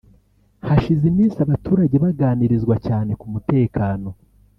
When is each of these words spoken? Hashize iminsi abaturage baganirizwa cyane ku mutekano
Hashize 0.67 1.03
iminsi 1.11 1.37
abaturage 1.45 1.95
baganirizwa 2.03 2.75
cyane 2.87 3.11
ku 3.19 3.25
mutekano 3.33 4.09